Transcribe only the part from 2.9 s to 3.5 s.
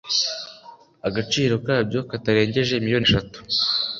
eshatu